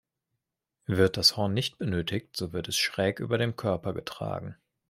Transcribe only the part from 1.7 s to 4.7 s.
benötigt, so wird es schräg über dem Körper getragen.